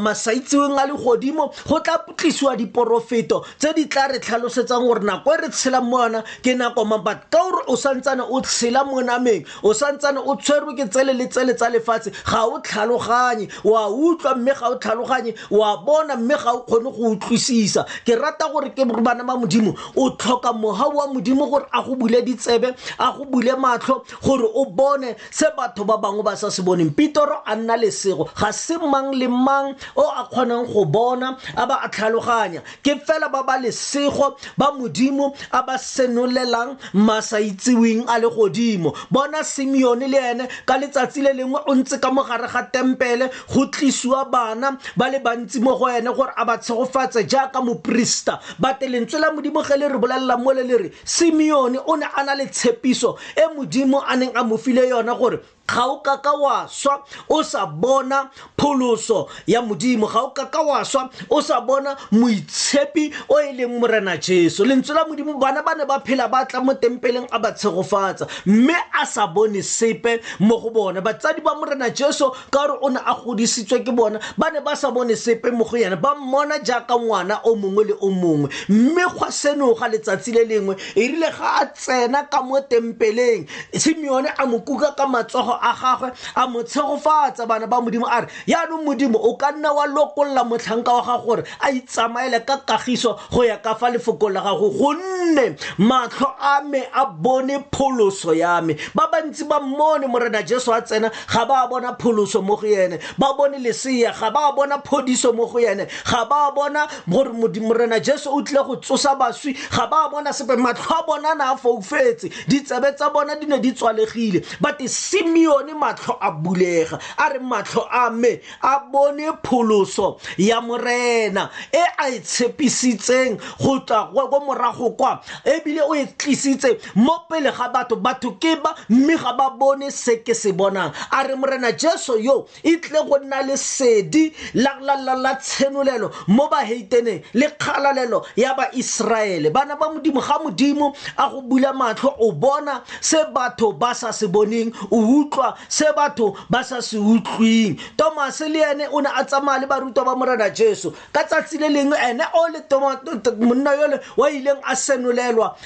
masaitsiweng 0.00 0.78
a 0.78 0.86
legodimo 0.86 1.50
go 1.68 1.78
tla 1.80 1.98
tlisiwa 2.16 2.56
diporofeto 2.56 3.44
tse 3.58 3.74
di 3.74 3.86
tla 3.86 4.06
re 4.08 4.18
tlhalosetsang 4.20 4.86
gore 4.86 5.00
nako 5.04 5.34
e 5.34 5.36
re 5.42 5.48
tshelang 5.48 5.84
mo 5.88 5.98
yona 6.02 6.22
ke 6.42 6.54
nako 6.56 6.84
mang 6.84 7.04
but 7.04 7.30
ka 7.30 7.38
gore 7.38 7.64
o 7.68 7.76
santsane 7.76 8.24
o 8.28 8.40
tshela 8.40 8.84
mo 8.84 9.00
nameng 9.02 9.44
o 9.62 9.72
santsane 9.74 10.18
o 10.18 10.36
tshwerwe 10.36 10.76
ke 10.76 10.88
tsele 10.88 11.14
le 11.16 11.26
tsele 11.28 11.54
tsa 11.54 11.68
lefatshe 11.70 12.10
ga 12.26 12.42
o 12.44 12.60
tlhaloganye 12.60 13.48
wa 13.64 13.88
utlwa 13.88 14.34
mme 14.34 14.52
ga 14.60 14.68
o 14.68 14.74
tlhaloganye 14.76 15.34
wa 15.50 15.76
bona 15.76 16.16
mme 16.16 16.34
ga 16.34 16.52
o 16.52 16.60
kgone 16.60 16.90
go 16.90 17.10
utlwisisa 17.12 17.84
ke 18.06 18.16
rata 18.16 18.48
gore 18.50 18.70
ke 18.70 18.84
bana 19.02 19.24
ba 19.24 19.36
modimo 19.36 19.74
o 19.96 20.10
tlhoka 20.10 20.52
mogau 20.52 20.94
wa 20.96 21.06
modimo 21.08 21.48
gore 21.50 21.66
a 21.72 21.82
go 21.82 21.94
bule 21.96 22.22
ditsebe 22.24 22.74
a 22.98 23.12
go 23.16 23.24
bule 23.24 23.54
matlho 23.56 24.02
gore 24.22 24.46
o 24.54 24.64
bone 24.64 25.14
se 25.30 25.46
batho 25.56 25.84
ba 25.84 25.96
bangwe 25.98 26.22
ba 26.22 26.36
sa 26.36 26.50
se 26.50 26.62
boneng 26.62 26.90
pitoro 26.92 27.40
a 27.46 27.56
nna 27.56 27.76
lesego 27.76 28.28
ga 28.40 28.52
se 28.52 28.76
mang 28.78 29.12
le 29.14 29.28
mang 29.28 29.74
o 29.96 30.08
a 30.10 30.24
kgonang 30.28 30.66
go 30.72 30.84
bona 30.84 31.36
a 31.56 31.66
ba 31.66 31.80
a 31.84 31.88
tlhaloganya 31.88 32.62
ke 32.82 32.96
fela 33.06 33.28
ba 33.28 33.42
ba 33.42 33.56
lesego 33.58 34.36
ba 34.58 34.72
modimo 34.72 35.34
a 35.52 35.62
ba 35.62 35.78
senolelang 35.78 36.76
masa 36.94 37.40
itseweng 37.40 38.04
a 38.08 38.18
le 38.18 38.28
godimo 38.30 38.94
bona 39.10 39.44
simeone 39.44 40.08
le 40.08 40.18
ene 40.32 40.48
ka 40.66 40.76
letsatsi 40.78 41.22
le 41.22 41.32
lengwe 41.32 41.60
o 41.66 41.74
ntse 41.74 42.00
ka 42.00 42.10
mogare 42.10 42.48
ga 42.48 42.62
tempele 42.62 43.30
go 43.52 43.66
tlisiwa 43.66 44.24
bana 44.30 44.78
ba 44.96 45.10
le 45.10 45.18
bantsi 45.18 45.60
mo 45.60 45.76
go 45.76 45.86
ene 45.88 46.10
gore 46.14 46.32
a 46.36 46.44
ba 46.44 46.56
tshegofatse 46.58 47.26
jaaka 47.28 47.60
moporista 47.60 48.38
bate 48.58 48.82
lentswe 48.86 49.18
la 49.18 49.30
modimo 49.32 49.62
ge 49.62 49.76
le 49.76 49.88
re 49.88 49.98
bolelelang 49.98 50.42
mo 50.42 50.52
le 50.52 50.62
le 50.62 50.76
re 50.78 50.90
simeone 51.04 51.76
o 51.86 51.96
ne 51.96 52.06
a 52.16 52.24
na 52.24 52.34
le 52.34 52.46
tshepiso 52.48 53.16
e 53.36 53.54
modimo 53.56 54.00
a 54.06 54.16
neng 54.16 54.32
a 54.34 54.44
mo 54.44 54.56
file 54.56 54.88
yona 54.88 55.14
gore 55.14 55.38
ga 55.70 55.84
o 55.86 55.96
kaka 56.00 56.32
wa 56.34 56.66
swa 56.68 57.02
o 57.28 57.42
sa 57.42 57.66
bona 57.66 58.30
pholoso 58.58 59.28
ya 59.46 59.62
modimo 59.62 60.06
ga 60.10 60.22
o 60.26 60.30
kaka 60.30 60.62
wa 60.62 60.84
swa 60.84 61.10
o 61.30 61.40
sa 61.40 61.60
bona 61.60 61.96
moitshepi 62.12 63.12
o 63.28 63.38
e 63.40 63.52
leng 63.52 63.78
morena 63.80 64.16
jesu 64.16 64.64
lentswe 64.64 64.94
la 64.94 65.04
modimo 65.06 65.38
bana 65.38 65.62
ba 65.62 65.74
ne 65.74 65.84
ba 65.84 66.00
phela 66.04 66.28
ba 66.28 66.44
tla 66.46 66.60
mo 66.62 66.74
tempeleng 66.74 67.26
a 67.30 67.38
ba 67.38 67.52
tshegofatsa 67.52 68.26
mme 68.46 68.74
a 68.92 69.06
sa 69.06 69.26
bone 69.26 69.62
sepe 69.62 70.20
mo 70.40 70.58
go 70.58 70.70
bona 70.70 71.00
batsadi 71.00 71.40
ba 71.40 71.54
morena 71.54 71.90
jesu 71.90 72.30
ka 72.50 72.60
gore 72.66 72.78
o 72.82 72.88
ne 72.90 72.98
a 73.00 73.14
godisitswe 73.14 73.84
ke 73.86 73.92
bona 73.94 74.18
ba 74.38 74.50
ne 74.50 74.60
ba 74.60 74.74
sa 74.76 74.90
bone 74.90 75.14
sepe 75.16 75.50
mo 75.50 75.64
go 75.64 75.78
yena 75.78 75.96
ba 75.96 76.14
mmona 76.14 76.58
jaaka 76.64 76.96
ngwana 76.98 77.40
o 77.44 77.54
mongwe 77.56 77.84
le 77.92 77.94
o 78.00 78.10
mongwe 78.10 78.50
mme 78.68 79.04
gwa 79.16 79.30
senoga 79.32 79.88
letsatsi 79.88 80.32
le 80.32 80.44
lengwe 80.44 80.74
e 80.94 81.00
rile 81.08 81.30
ga 81.38 81.62
a 81.64 81.66
tsena 81.66 82.26
ka 82.26 82.42
mo 82.42 82.60
tempeleng 82.60 83.46
simeone 83.74 84.28
a 84.36 84.46
mo 84.46 84.58
kuka 84.66 84.92
ka 84.96 85.06
matsogo 85.06 85.59
a 85.62 85.74
gagwe 85.74 86.12
a 86.36 86.48
mo 86.48 86.62
tshegofatsa 86.62 87.46
bana 87.46 87.66
ba 87.66 87.80
modimo 87.80 88.06
a 88.08 88.20
re 88.22 88.28
yaanong 88.46 88.84
modimo 88.84 89.16
o 89.18 89.34
ka 89.36 89.52
nna 89.52 89.72
wa 89.74 89.86
lokolola 89.86 90.44
motlhanka 90.48 90.92
wa 90.92 91.02
gago 91.02 91.26
gore 91.26 91.42
a 91.60 91.70
itsamaele 91.70 92.44
ka 92.46 92.56
kagiso 92.64 93.18
go 93.30 93.42
ya 93.44 93.58
ka 93.58 93.74
fa 93.74 93.90
lefokong 93.90 94.32
la 94.32 94.40
gago 94.40 94.70
gonne 94.70 95.56
matlho 95.78 96.34
a 96.40 96.62
me 96.64 96.82
a 96.94 97.06
bone 97.06 97.64
pholoso 97.70 98.34
ya 98.36 98.60
me 98.60 98.74
ba 98.94 99.08
bantsi 99.12 99.44
ba 99.48 99.60
mmone 99.60 100.06
morena 100.08 100.42
jesu 100.42 100.72
a 100.72 100.80
tsena 100.80 101.10
ga 101.30 101.44
ba 101.44 101.68
bona 101.68 101.94
pholoso 101.94 102.42
mo 102.42 102.56
go 102.56 102.66
ene 102.66 102.98
ba 103.18 103.34
bone 103.36 103.58
lesea 103.58 104.12
ga 104.12 104.30
ba 104.30 104.52
bona 104.52 104.78
phodiso 104.78 105.32
mo 105.34 105.46
go 105.46 105.58
ene 105.58 105.86
ga 106.04 106.24
ba 106.24 106.50
bona 106.54 106.86
gore 107.08 107.30
morena 107.60 108.00
jesu 108.00 108.28
o 108.32 108.42
tlile 108.42 108.64
go 108.64 108.76
tsosa 108.76 109.14
baswi 109.14 109.52
ga 109.70 109.86
ba 109.86 110.08
bona 110.10 110.32
sepe 110.32 110.56
matlho 110.56 110.90
a 110.98 111.02
bona 111.06 111.34
na 111.34 111.52
a 111.52 111.56
foufetse 111.56 112.28
ditsebe 112.48 112.94
tsa 112.96 113.10
bona 113.10 113.36
di 113.36 113.46
ne 113.46 113.58
di 113.60 113.72
tswalegile 113.72 114.40
but 114.60 114.80
simeon 114.88 115.49
yone 115.50 115.72
matlho 115.78 116.16
a 116.20 116.30
bulega 116.32 116.98
a 117.18 117.32
re 117.32 117.38
matlho 117.40 117.86
a 117.90 118.10
me 118.10 118.40
a 118.62 118.80
bone 118.90 119.20
pholoso 119.42 120.20
ya 120.38 120.60
morena 120.60 121.50
e 121.72 121.82
a 121.98 122.08
e 122.10 122.20
tshepisitseng 122.20 123.36
go 123.62 123.78
tswa 123.80 124.28
kwa 124.28 124.40
morago 124.40 124.90
kwa 124.90 125.20
ebile 125.44 125.82
o 125.82 125.94
e 125.94 126.06
tlisitse 126.06 126.78
mo 126.94 127.18
pele 127.28 127.50
ga 127.50 127.68
batho 127.68 127.96
batho 127.96 128.30
ke 128.38 128.56
ba 128.62 128.74
mme 128.88 129.16
ga 129.16 129.32
ba 129.32 129.50
bone 129.50 129.90
se 129.90 130.16
ke 130.24 130.34
se 130.34 130.52
bonang 130.52 130.92
a 131.10 131.22
re 131.28 131.34
morena 131.34 131.72
jesu 131.72 132.18
yo 132.20 132.46
e 132.62 132.76
tle 132.76 133.04
go 133.08 133.18
nna 133.18 133.42
le 133.42 133.56
sedi 133.56 134.32
la 134.54 135.34
tshenolelo 135.34 136.10
mo 136.28 136.48
baheiteneng 136.48 137.22
le 137.34 137.48
kgalalelo 137.58 138.22
ya 138.36 138.54
baiseraele 138.54 139.50
bana 139.50 139.76
ba 139.76 139.88
modimo 139.92 140.20
ga 140.20 140.38
modimo 140.38 140.94
a 141.16 141.28
go 141.30 141.40
bula 141.42 141.72
matlho 141.72 142.14
o 142.20 142.32
bona 142.32 142.82
se 143.00 143.18
batho 143.32 143.72
ba 143.72 143.94
sa 143.94 144.12
se 144.12 144.26
boneng 144.26 144.72
o 144.90 144.96
utlwa 144.98 145.39
utlwa 145.40 145.56
se 145.68 145.84
batho 145.96 146.34
ba 146.48 146.62
sa 146.64 146.80
se 146.84 146.96
utlwing 146.98 147.78
tomase 147.96 148.48
le 148.48 148.60
ene 148.60 148.86
o 148.92 149.00
ne 149.00 149.08
a 149.08 149.24
tsamaya 149.24 149.60
le 149.60 149.66
barutwa 149.66 150.04
ba 150.04 150.14
morena 150.16 150.50
jesu 150.52 150.90
ka 151.12 151.24
tsatsi 151.24 151.56
le 151.58 151.68
lengwe 151.68 151.96
ene 151.96 152.22
o 152.34 152.46
le 152.50 153.44
monna 153.44 153.74
yole 153.74 154.00
wa 154.16 154.30
ileng 154.30 154.60
a 154.68 154.74
senolelwa 154.76 155.56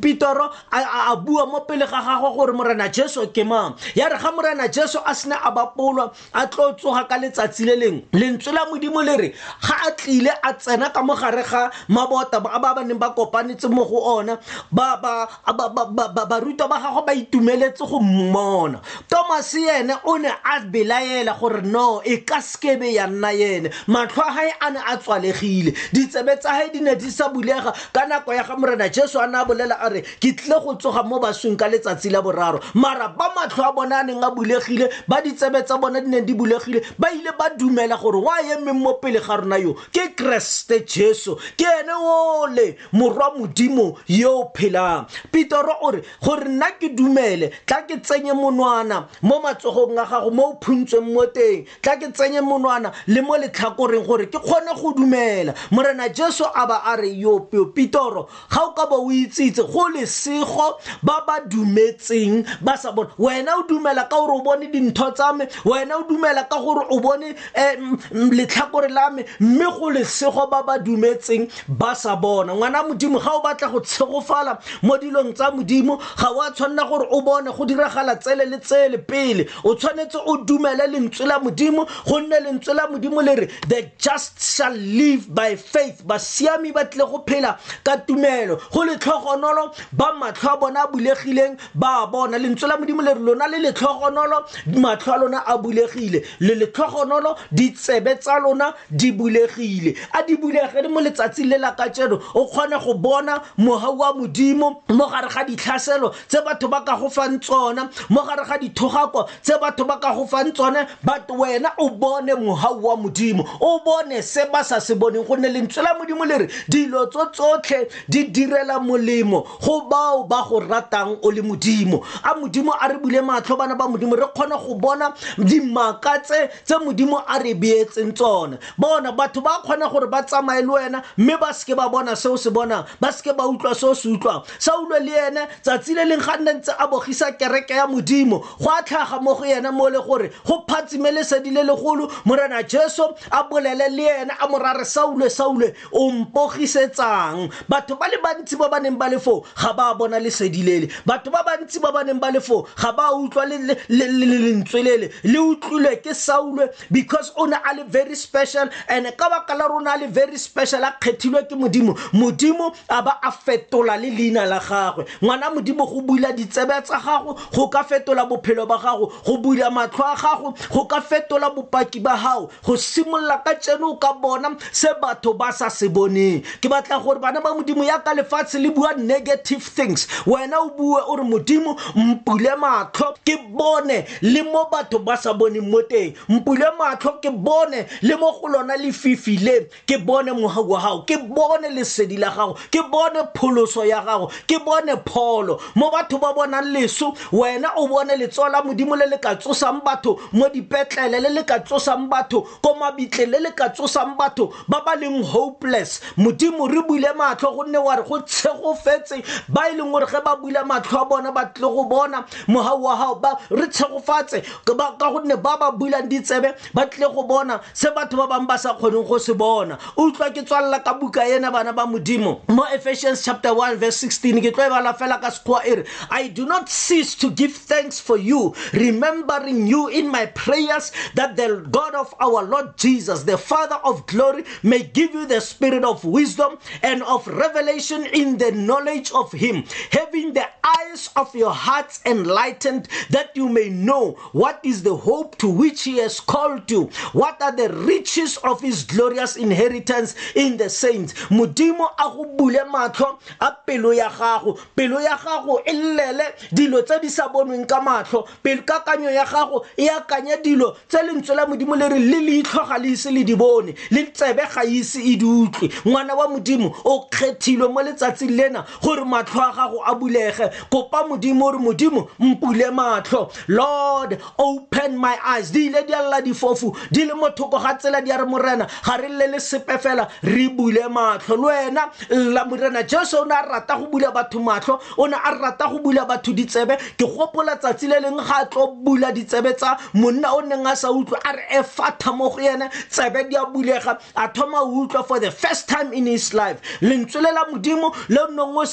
pitoro 0.00 0.50
a 0.72 1.14
bua 1.16 1.46
mo 1.46 1.60
pele 1.60 1.84
ga 1.86 2.00
gagwe 2.02 2.30
gore 2.36 2.52
morena 2.52 2.88
jesu 2.88 3.26
ke 3.30 3.44
mang 3.44 3.76
ya 3.94 4.08
re 4.08 4.16
ga 4.18 4.30
morena 4.32 4.68
jesu 4.68 4.98
a 5.04 5.14
sena 5.14 5.36
a 5.44 5.50
bapolwa 5.52 6.10
a 6.32 6.46
tlo 6.48 6.72
tsoga 6.72 7.04
ka 7.04 7.16
letsatsi 7.18 7.64
le 7.64 7.76
lengwe 7.76 8.04
lentswe 8.12 8.52
la 8.52 8.64
modimo 8.66 9.02
le 9.04 9.16
re 9.16 9.28
ga 9.68 9.74
a 9.88 9.90
tlile 9.92 10.32
a 10.42 10.52
tsena 10.54 10.90
ka 10.90 11.02
mogare 11.02 11.42
ga 11.44 11.70
mabota 11.88 12.40
ba 12.40 12.58
ba 12.58 12.82
neng 12.84 12.98
ba 12.98 13.10
kopanetse 13.12 13.68
mo 13.68 13.84
go 13.84 14.16
ona 14.20 14.38
barutwa 14.72 16.68
ba 16.68 16.78
gagwe 16.78 17.06
ba 17.06 17.12
itumeletse 17.14 17.84
go 17.84 18.00
mmona 18.00 18.80
thomas 19.08 19.54
yene 19.54 19.92
o 20.04 20.16
ne 20.18 20.28
a 20.28 20.60
belaela 20.60 21.38
gore 21.38 21.62
no 21.62 22.00
e 22.04 22.18
ka 22.18 22.36
sekebe 22.42 22.92
ya 22.92 23.06
nna 23.06 23.30
yene 23.32 23.70
matlho 23.88 24.22
a 24.22 24.34
gae 24.34 24.52
a 24.60 24.70
ne 24.70 24.78
a 24.86 24.96
tswalegile 24.98 25.72
ditsebe 25.92 26.36
tsa 26.36 26.50
gae 26.58 26.72
di 26.72 26.80
ne 26.80 26.94
di 26.96 27.10
sa 27.10 27.28
bulega 27.28 27.72
ka 27.92 28.04
nako 28.06 28.32
ya 28.34 28.42
ga 28.44 28.56
morena 28.56 28.88
jesu 28.88 29.18
a 29.18 29.26
ne 29.26 29.38
a 29.38 29.44
bolela 29.44 29.74
a 29.80 29.88
re 29.88 30.02
ke 30.02 30.32
tlile 30.36 30.60
go 30.62 30.74
tsoga 30.76 31.02
mo 31.02 31.18
basweng 31.20 31.56
ka 31.56 31.66
letsatsi 31.68 32.10
la 32.10 32.20
boraro 32.22 32.60
mara 32.74 33.08
ba 33.08 33.32
matlho 33.36 33.64
a 33.64 33.72
bona 33.72 33.98
a 34.04 34.04
neng 34.04 34.22
a 34.24 34.30
bulegile 34.30 34.88
ba 35.08 35.22
ditsebe 35.24 35.64
tsa 35.64 35.78
bona 35.78 36.00
di 36.00 36.08
neng 36.08 36.26
di 36.26 36.34
bulegile 36.34 36.84
ba 36.98 37.08
ile 37.12 37.32
ba 37.38 37.48
dumela 37.58 37.96
gore 37.96 38.20
wa 38.20 38.38
emeng 38.42 38.76
mo 38.76 38.92
pele 39.00 39.20
ga 39.24 39.36
rona 39.40 39.56
yo 39.58 39.74
ke 39.92 40.12
keresete 40.14 40.84
jesu 40.86 41.36
ke 41.56 41.64
ene 41.80 41.92
ole 41.96 42.76
morwa 42.92 43.32
modimo 43.38 43.96
yo 44.08 44.38
o 44.44 44.50
phelang 44.54 45.06
petero 45.32 45.78
o 45.82 45.90
re 45.96 46.02
gore 46.22 46.44
nna 46.44 46.72
ke 46.78 46.92
dumele 46.94 47.48
tla 47.66 47.82
ke 47.88 47.96
tsenye 48.02 48.32
monwana 48.36 48.97
tsenya 49.02 49.22
mo 49.22 49.40
matsogong 49.42 49.98
a 49.98 50.04
gago 50.06 50.32
mo 50.32 50.52
o 50.52 50.56
phuntsweng 50.60 51.12
mo 51.12 51.26
teng 51.26 51.66
tla 51.82 51.96
ke 51.96 52.08
tsenye 52.12 52.40
monwana 52.40 52.92
le 53.06 53.22
mo 53.22 53.34
letlhakoreng 53.38 54.06
gore 54.06 54.26
ke 54.26 54.38
kgone 54.38 54.74
go 54.76 54.92
dumela 54.94 55.54
morena 55.70 56.08
jesu 56.08 56.44
a 56.44 56.66
ba 56.66 56.82
a 56.84 56.96
re 56.96 57.08
yopeo 57.10 57.66
pitoro 57.74 58.28
ga 58.50 58.60
o 58.62 58.72
ka 58.72 58.86
bo 58.86 59.04
o 59.06 59.10
itsitse 59.10 59.62
go 59.70 59.88
lesego 59.94 60.78
ba 61.02 61.24
ba 61.26 61.40
dumetseng 61.48 62.44
ba 62.62 62.76
sa 62.76 62.92
bone 62.92 63.10
wena 63.18 63.56
o 63.58 63.64
dumela 63.68 64.08
ka 64.08 64.16
gore 64.16 64.40
o 64.40 64.42
bone 64.42 64.70
dintho 64.72 65.10
tsa 65.14 65.32
me 65.32 65.46
wena 65.64 65.98
o 66.00 66.04
dumela 66.06 66.48
ka 66.48 66.58
gore 66.60 66.86
o 66.90 67.00
bone 67.00 67.34
um 67.56 67.96
letlhakore 68.30 68.88
la 68.90 69.10
me 69.10 69.24
mme 69.40 69.66
go 69.78 69.90
lesego 69.90 70.46
ba 70.50 70.62
ba 70.62 70.78
dumetseng 70.78 71.48
ba 71.68 71.94
sa 71.94 72.16
bona 72.16 72.54
ngwana 72.54 72.82
modimo 72.82 73.18
ga 73.18 73.30
o 73.34 73.42
batla 73.42 73.68
go 73.70 73.80
tshegofala 73.80 74.58
mo 74.82 74.96
dilong 74.98 75.32
tsa 75.34 75.50
modimo 75.50 75.98
ga 75.98 76.28
o 76.30 76.40
a 76.42 76.50
tshwanela 76.52 76.88
gore 76.88 77.06
o 77.10 77.20
bone 77.22 77.50
go 77.50 77.64
diragala 77.66 78.16
tsele 78.16 78.46
le 78.46 78.58
tsele 78.58 78.87
tswelele 78.88 79.06
pele 79.06 79.48
o 79.64 79.74
tshwanetse 79.74 80.16
o 80.26 80.36
dumele 80.44 80.86
lentswe 80.88 81.26
la 81.26 81.38
modimo 81.38 81.86
gonne 82.06 82.34
lentswe 82.44 82.74
la 82.74 82.86
modimo 82.88 83.22
le 83.22 83.34
re 83.40 83.46
the 83.68 83.90
just 83.98 84.40
shall 84.40 84.72
live 84.72 85.32
by 85.34 85.56
faith 85.56 86.02
basiami 86.06 86.72
ba 86.72 86.84
tlile 86.84 87.06
go 87.10 87.24
phela 87.26 87.58
ka 87.84 87.96
tumelo 87.96 88.58
go 88.72 88.80
letlhogonolo 88.86 89.74
ba 89.92 90.12
matlho 90.18 90.54
a 90.54 90.56
bona 90.56 90.80
a 90.84 90.88
bulegileng 90.88 91.58
ba 91.74 92.04
a 92.04 92.06
bona 92.06 92.38
lentswe 92.38 92.68
la 92.68 92.76
modimo 92.76 93.02
le 93.02 93.14
re 93.14 93.20
lona 93.20 93.46
le 93.48 93.70
letlhogonolo 93.70 94.48
matlho 94.80 95.12
a 95.14 95.18
lona 95.18 95.42
a 95.46 95.58
bulegile 95.58 96.24
le 96.40 96.54
letlhogonolo 96.54 97.36
ditsebe 97.52 98.18
tsa 98.20 98.38
lona 98.40 98.74
di 98.90 99.12
bulegile 99.12 99.94
a 100.12 100.22
di 100.22 100.36
bulegele 100.36 100.88
mo 100.88 101.00
letsatsing 101.00 101.48
le 101.48 101.58
la 101.58 101.72
ka 101.72 101.88
tseno 101.90 102.20
o 102.34 102.46
kgone 102.46 102.78
go 102.84 102.94
bona 102.94 103.42
mogau 103.58 103.98
wa 103.98 104.12
modimo 104.14 104.82
mo 104.88 105.06
gare 105.10 105.28
ga 105.28 105.44
ditlhaselo 105.44 106.12
tse 106.28 106.40
batho 106.44 106.68
ba 106.68 106.82
ka 106.84 106.96
go 106.96 107.08
fang 107.08 107.38
tsona 107.40 107.88
mo 108.10 108.22
gare 108.24 108.44
ga 108.46 108.56
di 108.58 108.68
dithogako 108.78 109.28
tse 109.42 109.52
batho 109.60 109.84
ba 109.86 109.98
ka 109.98 110.14
go 110.14 110.26
fang 110.26 110.52
tsone 110.52 110.88
but 111.04 111.28
wena 111.28 111.72
o 111.78 111.90
bone 111.90 112.28
mogau 112.34 112.80
wa 112.80 112.96
modimo 112.96 113.44
o 113.60 113.80
bone 113.84 114.22
se 114.22 114.44
ba 114.52 114.64
sa 114.64 114.78
se 114.78 114.94
boneng 114.94 115.26
gonne 115.26 115.48
lentswe 115.48 115.82
la 115.82 115.94
modimo 115.98 116.24
le 116.26 116.38
re 116.38 116.46
dilo 116.68 117.06
tso 117.06 117.26
tsotlhe 117.30 117.88
di 118.08 118.24
direla 118.26 118.78
molemo 118.78 119.46
go 119.64 119.80
bao 119.88 120.26
ba 120.28 120.44
go 120.48 120.58
ratang 120.60 121.18
o 121.22 121.30
le 121.30 121.42
modimo 121.42 122.02
a 122.22 122.34
modimo 122.36 122.72
a 122.78 122.86
re 122.88 122.98
bule 122.98 123.20
matlho 123.20 123.56
bana 123.58 123.74
ba 123.74 123.86
modimo 123.86 124.16
re 124.16 124.26
kgone 124.34 124.56
go 124.58 124.74
bona 124.74 125.10
dimaka 125.38 126.20
tse 126.22 126.48
tse 126.64 126.78
modimo 126.80 127.22
a 127.26 127.38
re 127.42 127.54
beetseng 127.54 128.12
tsone 128.14 128.58
bona 128.78 129.12
batho 129.12 129.40
ba 129.42 129.58
kgona 129.64 129.88
gore 129.90 130.06
ba 130.06 130.22
tsamaye 130.22 130.62
le 130.62 130.68
wena 130.72 131.02
mme 131.18 131.36
ba 131.40 131.52
seke 131.54 131.74
ba 131.74 131.88
bona 131.88 132.16
seo 132.16 132.36
se 132.36 132.50
bonang 132.50 132.84
ba 133.00 133.12
seke 133.12 133.32
ba 133.32 133.46
utlwa 133.46 133.74
seo 133.74 133.94
se 133.94 134.08
utlwang 134.08 134.42
saulo 134.58 134.98
le 134.98 135.12
ene 135.28 135.48
tsatsi 135.62 135.94
le 135.94 136.04
leng 136.04 136.20
ga 136.22 136.36
nne 136.36 136.52
ntse 136.52 136.72
a 136.78 136.86
bogisa 136.86 137.32
kereke 137.32 137.74
ya 137.74 137.86
modimo 137.86 138.38
go 138.60 138.67
go 138.68 138.76
a 138.78 138.82
tlhaga 138.82 139.22
mo 139.22 139.34
go 139.34 139.42
yena 139.44 139.72
mo 139.72 139.86
le 139.88 140.00
gore 140.00 140.30
go 140.46 140.64
phatsime 140.68 141.10
lesedi 141.12 141.50
le 141.50 141.62
legolo 141.62 142.10
morena 142.24 142.62
jesu 142.62 143.02
a 143.30 143.42
bolele 143.44 143.88
le 143.90 144.02
yena 144.02 144.34
a 144.40 144.48
morare 144.48 144.84
saule 144.84 145.28
saule 145.30 145.74
o 145.92 146.10
mpogisetsang 146.10 147.48
batho 147.68 147.96
ba 147.98 148.06
le 148.08 148.18
bantsi 148.22 148.56
ba 148.56 148.68
ba 148.68 148.80
neng 148.80 148.98
ba 148.98 149.08
le 149.08 149.18
foo 149.18 149.44
ga 149.60 149.72
ba 149.72 149.94
bona 149.94 150.18
lesedi 150.18 150.62
lele 150.62 150.88
batho 151.06 151.30
ba 151.30 151.42
bantsi 151.46 151.80
ba 151.80 151.92
ba 151.92 152.04
neng 152.04 152.20
ba 152.20 152.30
le 152.30 152.40
foo 152.40 152.66
ga 152.80 152.92
ba 152.92 153.12
utlwa 153.14 153.46
lentswe 153.46 154.82
lele 154.82 155.10
le 155.24 155.38
utlwilwe 155.38 155.96
ke 156.02 156.14
saule 156.14 156.68
because 156.90 157.32
o 157.36 157.46
ne 157.46 157.56
a 157.56 157.74
le 157.76 157.84
very 157.84 158.14
special 158.14 158.68
and 158.88 159.06
ka 159.16 159.28
baka 159.28 159.54
la 159.54 159.66
rona 159.68 159.92
a 159.96 159.98
le 159.98 160.08
very 160.08 160.38
special 160.38 160.84
a 160.84 160.92
kgethilwe 161.00 161.42
ke 161.48 161.54
modimo 161.56 161.94
modimo 162.12 162.74
a 162.88 163.02
ba 163.02 163.18
a 163.22 163.30
fetola 163.32 163.96
le 163.96 164.10
leina 164.10 164.44
la 164.46 164.58
gagwe 164.58 165.06
ngwana 165.22 165.50
modimo 165.50 165.86
go 165.86 166.00
buila 166.00 166.32
ditsebe 166.32 166.82
tsa 166.84 166.98
gago 167.00 167.36
go 167.54 167.68
ka 167.68 167.82
fetola 167.84 168.24
bophelo 168.26 168.57
bophelo 168.66 168.66
ba 168.66 168.78
gago 168.78 169.10
go 169.24 169.36
bula 169.38 169.70
matlho 169.70 170.00
a 170.04 170.16
gago 170.16 170.72
go 170.72 170.84
ka 170.84 171.00
fetola 171.00 171.54
bopaki 171.54 172.02
ba 172.02 172.16
gago 172.16 172.50
go 172.64 172.74
simolola 172.74 173.42
ka 173.44 173.54
tseno 173.54 173.98
ka 174.00 174.12
bona 174.14 174.56
se 174.72 174.88
batho 175.00 175.34
ba 175.36 175.52
sa 175.52 175.68
se 175.68 175.88
boneng 175.88 176.42
ke 176.60 176.68
batla 176.68 176.98
gore 177.02 177.20
bana 177.20 177.40
ba 177.40 177.54
modimo 177.54 177.84
yaka 177.84 178.14
lefatshe 178.14 178.60
le 178.60 178.70
bua 178.70 178.94
negative 178.96 179.62
things 179.62 180.06
wena 180.26 180.58
o 180.60 180.70
bue 180.70 181.00
o 181.06 181.16
re 181.16 181.24
modimo 181.24 181.76
mpule 181.94 182.54
matlho 182.56 183.14
ke 183.24 183.36
bone 183.52 184.04
le 184.22 184.42
mo 184.42 184.66
batho 184.70 184.98
ba 185.04 185.16
sa 185.16 185.32
boneng 185.32 185.68
mo 185.70 185.82
teng 185.82 186.14
mpule 186.28 186.66
matlho 186.78 187.20
ke 187.22 187.30
bone 187.30 187.86
le 188.02 188.16
mo 188.16 188.32
go 188.40 188.48
lona 188.48 188.76
lefifi 188.76 189.38
le 189.38 189.68
ke 189.86 189.98
bone 190.02 190.30
mogau 190.34 190.68
wa 190.68 190.80
gago 190.80 191.02
ke 191.06 191.16
bone 191.28 191.68
lesedi 191.72 192.16
la 192.18 192.30
gago 192.30 192.54
ke 192.70 192.80
bone 192.90 193.26
pholoso 193.34 193.84
ya 193.84 194.02
gago 194.04 194.28
ke 194.46 194.58
bone 194.64 194.96
pholo 195.06 195.58
mo 195.74 195.90
batho 195.90 196.18
ba 196.20 196.32
bonang 196.34 196.72
leso 196.72 197.12
wena 197.32 197.72
o 197.76 197.86
bone 197.88 198.16
letso 198.16 198.47
la 198.48 198.62
modimo 198.62 198.94
le 198.96 199.06
le 199.08 199.18
ka 199.18 199.34
tsosang 199.36 199.82
batho 199.84 200.18
mo 200.32 200.48
dipetlele 200.48 201.20
le 201.20 201.28
le 201.30 201.42
ka 201.44 201.58
tsosang 201.60 202.08
batho 202.08 202.42
ko 202.62 202.74
mabitle 202.74 203.26
le 203.26 203.38
le 203.40 203.50
ka 203.52 203.68
tsosang 203.68 204.16
batho 204.16 204.48
ba 204.68 204.82
ba 204.84 204.94
leng 204.96 205.22
hopeless 205.22 206.00
modimo 206.16 206.66
re 206.68 206.80
buile 206.82 207.12
matlho 207.16 207.54
gonne 207.54 207.78
wa 207.78 207.94
re 207.96 208.02
go 208.02 208.20
tshegofetse 208.20 209.16
ba 209.48 209.68
e 209.70 209.76
leng 209.76 209.90
gore 209.92 210.06
ge 210.06 210.20
ba 210.24 210.36
buile 210.36 210.62
matlho 210.64 211.00
a 211.02 211.04
bona 211.04 211.32
ba 211.32 211.46
tlile 211.52 211.68
go 211.74 211.84
bona 211.84 212.24
wa 212.48 212.94
gago 212.96 213.38
re 213.50 213.66
tshegofatse 213.68 214.42
ka 214.64 214.72
gonne 215.12 215.36
ba 215.36 215.56
ba 215.58 215.70
builang 215.72 216.08
ditsebe 216.08 216.54
ba 216.74 216.86
tlile 216.86 217.12
go 217.14 217.22
bona 217.22 217.60
se 217.74 217.88
batho 217.94 218.16
ba 218.16 218.26
bangwe 218.26 218.46
ba 218.48 218.58
sa 218.58 218.74
kgoneng 218.74 219.06
go 219.06 219.18
se 219.18 219.32
bona 219.32 219.78
utlwa 219.96 220.30
ke 220.30 220.42
tswalela 220.42 220.80
ka 220.82 220.94
buka 220.94 221.24
ena 221.26 221.50
bana 221.50 221.72
ba 221.72 221.86
modimo 221.86 222.40
mo 222.48 222.64
ephesians 222.72 223.24
chapter 223.24 223.52
1 223.54 223.76
verse 223.76 223.98
16 224.08 224.40
ke 224.40 224.50
tlo 224.54 224.66
e 224.66 224.70
bala 224.70 224.94
fela 224.94 225.18
ka 225.20 225.30
sekgowa 225.30 225.62
e 225.66 225.74
re 225.74 225.84
i 226.10 226.28
do 226.28 226.46
not 226.46 226.68
cease 226.68 227.14
to 227.14 227.30
give 227.30 227.52
thanks 227.54 228.00
for 228.00 228.16
you 228.16 228.37
you, 228.38 228.54
remembering 228.72 229.66
you 229.66 229.88
in 229.88 230.08
my 230.08 230.26
prayers, 230.26 230.92
that 231.14 231.36
the 231.36 231.66
God 231.70 231.94
of 231.94 232.14
our 232.20 232.44
Lord 232.44 232.76
Jesus, 232.76 233.22
the 233.24 233.38
Father 233.38 233.76
of 233.76 234.06
glory, 234.06 234.44
may 234.62 234.82
give 234.82 235.12
you 235.12 235.26
the 235.26 235.40
spirit 235.40 235.84
of 235.84 236.04
wisdom 236.04 236.58
and 236.82 237.02
of 237.02 237.26
revelation 237.26 238.06
in 238.06 238.38
the 238.38 238.52
knowledge 238.52 239.10
of 239.12 239.32
Him, 239.32 239.64
having 239.90 240.32
the 240.32 240.46
eyes 240.64 241.10
of 241.16 241.34
your 241.34 241.52
hearts 241.52 242.00
enlightened, 242.06 242.88
that 243.10 243.30
you 243.36 243.48
may 243.48 243.68
know 243.68 244.12
what 244.32 244.60
is 244.62 244.82
the 244.82 244.96
hope 244.96 245.36
to 245.38 245.48
which 245.48 245.82
He 245.82 245.98
has 245.98 246.20
called 246.20 246.70
you, 246.70 246.84
what 247.12 247.40
are 247.42 247.54
the 247.54 247.70
riches 247.72 248.36
of 248.38 248.60
His 248.60 248.84
glorious 248.84 249.36
inheritance 249.36 250.14
in 250.34 250.56
the 250.56 250.70
saints. 250.70 251.14
Modimo 251.30 251.86
a 251.98 253.56
pelo 253.68 253.94
ya 253.94 254.10
gago, 254.10 254.58
pelo 254.76 255.02
ya 255.02 255.16
gago 255.18 255.58
e 255.66 255.72
llele 255.74 256.32
dilo 256.52 256.82
tse 256.84 257.00
di 257.00 257.08
sa 257.08 257.28
bonweng 257.28 257.68
ka 257.68 257.80
matlho 257.80 258.17
motho 258.18 258.28
pelekakanyo 258.42 259.10
ya 259.10 259.24
gago 259.24 259.64
e 259.76 259.88
akanya 259.88 260.36
dilo 260.36 260.76
tse 260.88 261.02
lentswe 261.02 261.34
la 261.36 261.46
modimo 261.46 261.76
le 261.76 261.88
re 261.88 261.98
le 261.98 262.20
leitlho 262.20 262.64
ga 262.66 262.78
le 262.78 262.88
ise 262.90 263.10
le 263.10 263.24
di 263.24 263.34
bone 263.34 263.74
le 263.90 264.06
tsebe 264.12 264.42
ga 264.54 264.62
e 264.64 264.70
ise 264.78 264.98
e 265.00 265.16
di 265.16 265.24
utlwe 265.24 265.70
ngwana 265.86 266.14
wa 266.14 266.28
modimo 266.28 266.74
o 266.84 267.06
kgethilwe 267.10 267.68
mo 267.68 267.82
letsatsing 267.82 268.30
lena 268.36 268.64
gore 268.82 269.04
matlho 269.04 269.40
a 269.40 269.52
gago 269.52 269.82
a 269.84 269.94
bulege 269.94 270.50
kopa 270.70 271.06
modimo 271.08 271.44
gore 271.44 271.58
modimo 271.58 272.08
mpule 272.18 272.70
matlho 272.70 273.30
lord 273.48 274.18
open 274.38 274.96
my 274.98 275.16
eyes 275.36 275.50
di 275.52 275.66
ile 275.66 275.82
di 275.86 275.92
a 275.94 276.02
lla 276.02 276.20
difofu 276.20 276.72
di 276.90 277.04
le 277.04 277.14
mo 277.14 277.30
thoko 277.30 277.58
ga 277.58 277.74
tsela 277.74 278.00
di 278.00 278.10
a 278.12 278.16
re 278.18 278.24
morena 278.24 278.66
ga 278.86 278.96
re 278.96 279.08
lle 279.08 279.26
le 279.26 279.40
sepe 279.40 279.78
fela 279.78 280.08
re 280.22 280.48
bule 280.48 280.88
matlho 280.88 281.36
le 281.36 281.42
wena 281.46 281.90
lla 282.08 282.44
morena 282.44 282.82
jesu 282.82 283.16
o 283.20 283.24
ne 283.24 283.34
a 283.34 283.42
rata 283.42 283.76
go 283.76 283.86
bula 283.86 284.10
batho 284.10 284.40
matlho 284.40 284.78
o 284.96 285.06
ne 285.06 285.16
a 285.16 285.30
rata 285.34 285.68
go 285.68 285.78
bula 285.78 286.04
batho 286.04 286.32
ditsebe 286.32 286.76
ke 286.96 287.04
gopola 287.06 287.56
tsatsi 287.56 287.86
le 287.86 288.00
le 288.00 288.07
leng 288.08 288.24
ga 288.26 288.40
a 288.42 288.46
tlo 288.48 288.72
bula 288.84 289.12
ditsebe 289.12 289.52
tsa 289.56 289.76
monna 289.94 290.32
o 290.32 290.40
neng 290.40 290.66
a 290.66 290.72
sa 290.76 290.88
utlwa 290.88 291.18
a 291.24 291.32
re 291.36 291.42
e 291.52 291.56
eh, 291.58 291.62
fatha 291.62 292.12
mo 292.12 292.30
go 292.30 292.36
yena 292.40 292.68
tsebe 292.90 293.28
di 293.30 293.36
a 293.36 293.44
bulega 293.44 293.98
a 294.16 294.28
thoma 294.32 294.62
o 294.62 294.86
utlwa 294.86 295.04
for 295.06 295.20
the 295.20 295.30
first 295.30 295.68
time 295.68 295.92
in 295.92 296.06
his 296.06 296.32
life 296.34 296.60
lentswe 296.80 297.20
le 297.20 297.32
la 297.32 297.44
modimo 297.52 297.92
le 298.08 298.24
neng 298.32 298.56
o 298.56 298.64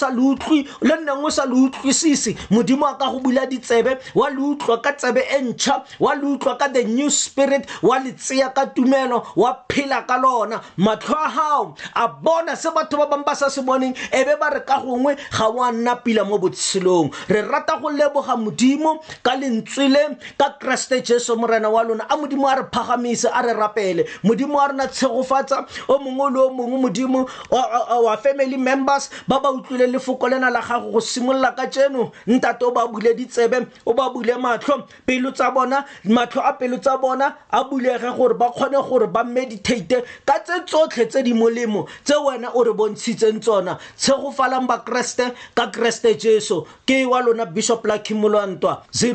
sa 1.30 1.46
le 1.46 1.56
utlwisise 1.68 2.36
modimo 2.52 2.86
a 2.86 2.96
ka 2.96 3.12
go 3.12 3.20
bula 3.20 3.46
ditsebe 3.46 4.00
wa 4.16 4.30
le 4.30 4.40
utlwa 4.56 4.82
ka 4.82 4.92
tsebe 4.94 5.20
e 5.22 5.42
ntšha 5.42 5.84
wa 6.00 6.14
le 6.16 6.26
utlwa 6.38 6.58
ka 6.58 6.68
the 6.68 6.84
new 6.84 7.10
spirit 7.10 7.68
wa 7.84 7.98
le 8.00 8.12
tseya 8.12 8.50
ka 8.54 8.66
tumelo 8.66 9.24
wa 9.36 9.58
phela 9.70 10.06
ka 10.08 10.18
lona 10.18 10.62
matlho 10.78 11.16
a 11.16 11.30
gago 11.30 11.76
a 11.96 12.08
bona 12.08 12.56
se 12.56 12.70
batho 12.70 12.98
ba 12.98 13.08
bangwe 13.08 13.26
ba 13.26 13.36
sa 13.36 13.50
se 13.50 13.62
boneng 13.62 13.96
e 14.12 14.24
be 14.24 14.36
ba 14.40 14.50
re 14.54 14.62
ka 14.66 14.80
gongwe 14.80 15.16
ga 15.32 15.48
o 15.50 15.60
a 15.64 15.72
nna 15.72 15.96
pila 16.04 16.24
mo 16.24 16.38
botshelong 16.40 17.12
re 17.28 17.42
rata 17.42 17.78
go 17.82 17.90
leboga 17.90 18.36
modimo 18.36 19.00
ka 19.26 19.34
lentswe 19.42 19.90
le 19.90 20.04
ka 20.38 20.52
keresete 20.62 21.02
jesu 21.04 21.36
morena 21.36 21.70
wa 21.74 21.82
lona 21.84 22.06
a 22.08 22.16
modimo 22.16 22.46
a 22.48 22.62
re 22.62 22.68
phagamise 22.72 23.26
a 23.34 23.42
re 23.42 23.54
rapele 23.58 24.06
modimo 24.24 24.60
a 24.62 24.68
rena 24.70 24.86
tshegofatsa 24.88 25.66
o 25.90 25.98
mongwe 25.98 26.30
le 26.36 26.40
o 26.46 26.50
mongwe 26.54 26.78
modimo 26.84 27.26
wa 27.50 28.16
family 28.22 28.58
members 28.58 29.10
ba 29.28 29.40
ba 29.42 29.50
utlwile 29.50 29.88
lefoko 29.88 30.30
lena 30.30 30.50
la 30.54 30.62
gago 30.62 30.92
go 30.92 31.02
simolola 31.02 31.56
ka 31.58 31.66
tseno 31.66 32.12
ntate 32.28 32.62
o 32.70 32.72
ba 32.72 32.86
bule 32.88 33.16
ditsebe 33.18 33.66
o 33.86 33.94
ba 33.98 34.12
bule 34.14 34.38
matlho 34.38 34.86
pelo 35.08 35.32
tsa 35.32 35.50
bona 35.50 35.84
matlho 36.06 36.42
a 36.46 36.54
pelo 36.54 36.78
tsa 36.78 36.98
bona 37.02 37.34
a 37.52 37.64
bulege 37.64 38.12
gore 38.16 38.38
ba 38.38 38.52
kgone 38.54 38.78
gore 38.86 39.08
ba 39.10 39.24
meditate 39.24 40.04
ka 40.26 40.38
tse 40.40 40.62
tsotlhe 40.70 41.10
tse 41.10 41.24
di 41.24 41.34
molemo 41.34 41.88
tse 42.04 42.14
wena 42.26 42.54
o 42.54 42.64
re 42.64 42.74
bontshitseng 42.78 43.42
tsona 43.42 43.78
tshegofalang 43.98 44.68
bakeresete 44.70 45.34
ka 45.56 45.72
keresete 45.74 46.14
jesu 46.22 46.62
ke 46.86 47.02
wa 47.10 47.22
lona 47.26 47.46
bishop 47.50 47.84
la 47.90 47.98
kimolwantwa 47.98 48.84
0 48.94 49.15